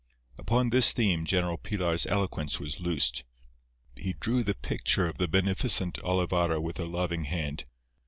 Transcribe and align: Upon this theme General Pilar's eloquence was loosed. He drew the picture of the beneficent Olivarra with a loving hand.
Upon 0.39 0.71
this 0.71 0.93
theme 0.93 1.25
General 1.25 1.59
Pilar's 1.59 2.07
eloquence 2.07 2.59
was 2.59 2.79
loosed. 2.79 3.23
He 3.95 4.13
drew 4.13 4.41
the 4.41 4.55
picture 4.55 5.07
of 5.07 5.19
the 5.19 5.27
beneficent 5.27 5.99
Olivarra 6.03 6.59
with 6.59 6.79
a 6.79 6.85
loving 6.85 7.25
hand. 7.25 7.65